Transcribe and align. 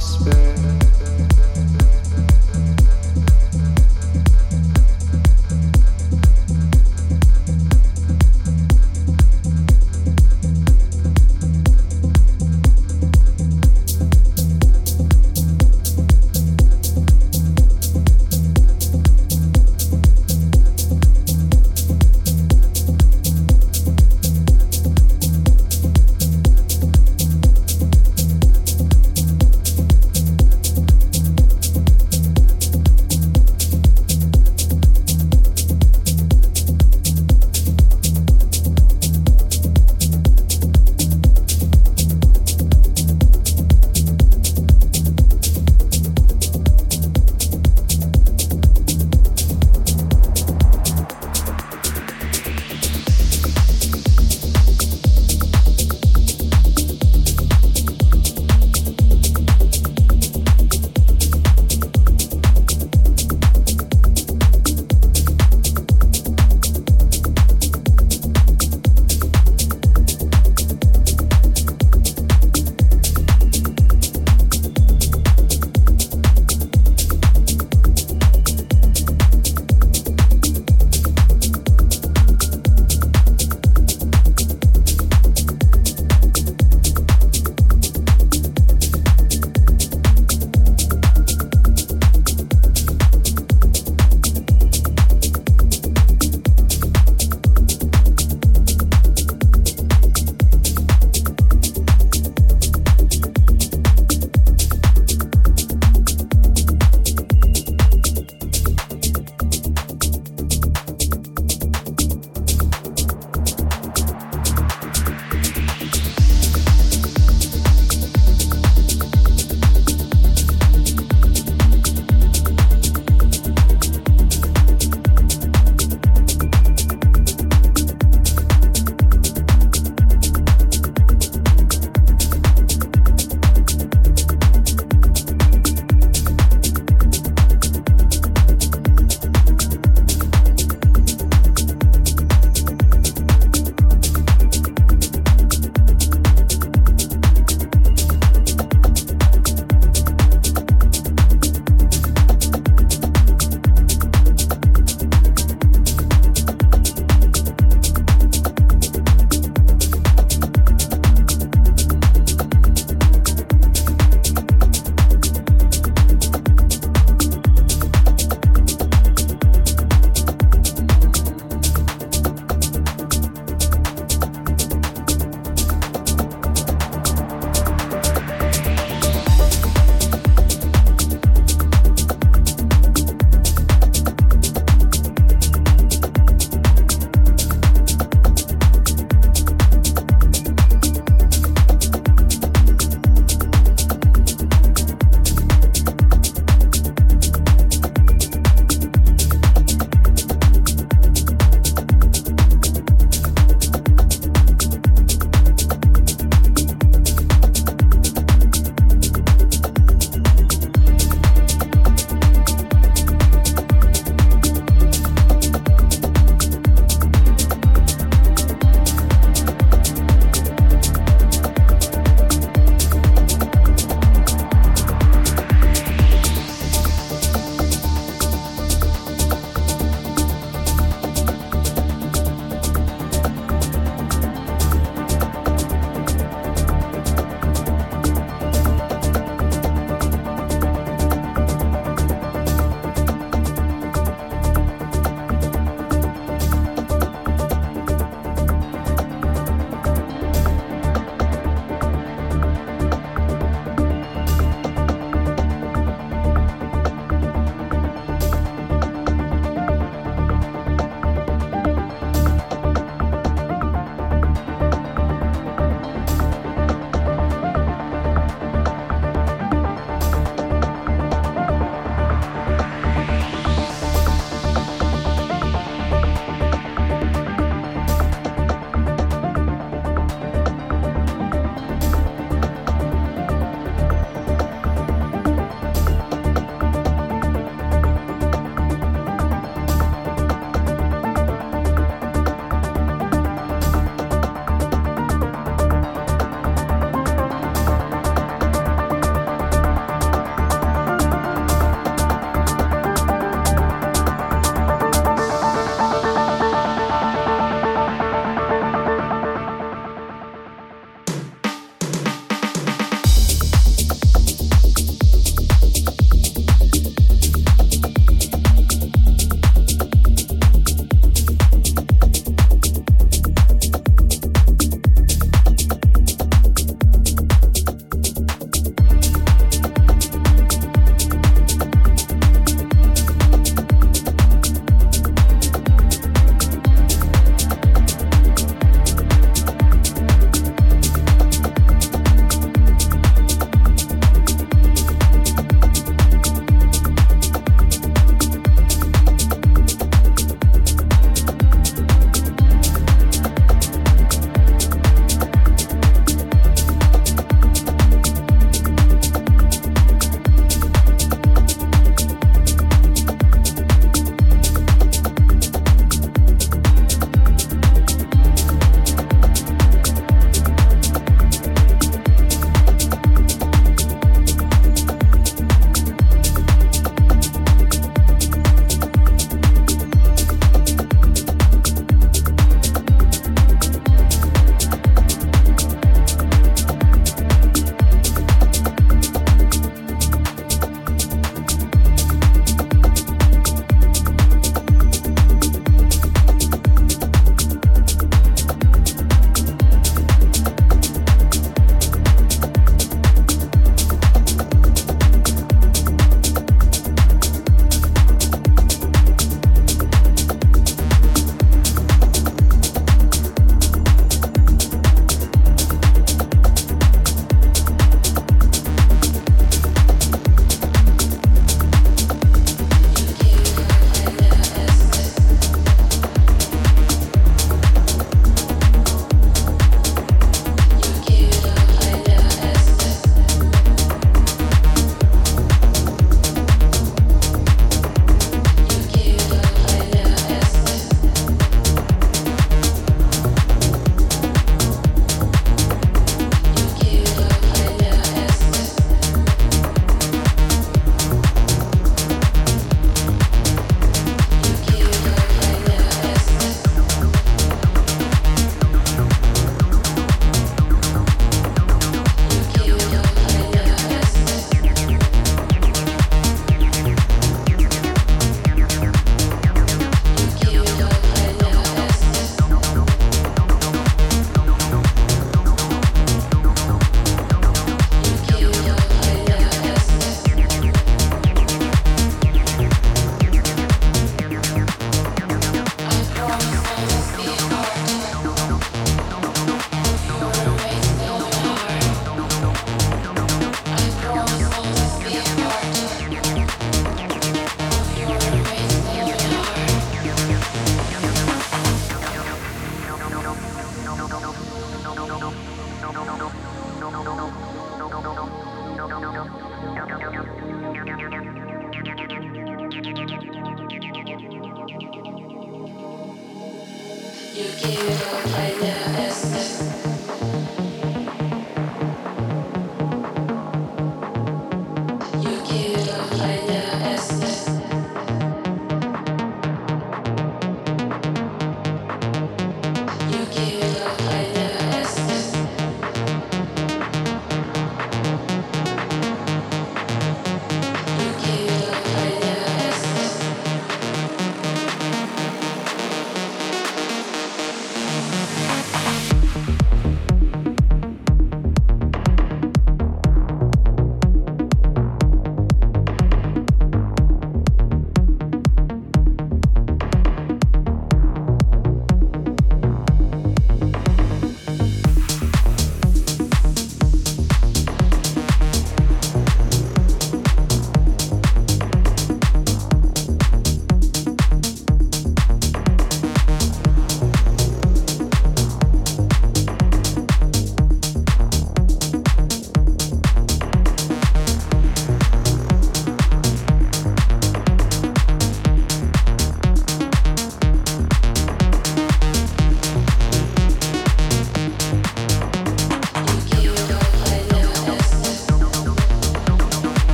spare 0.00 0.99